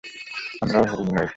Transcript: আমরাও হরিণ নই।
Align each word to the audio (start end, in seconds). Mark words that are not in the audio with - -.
আমরাও 0.61 0.85
হরিণ 0.89 1.09
নই। 1.15 1.27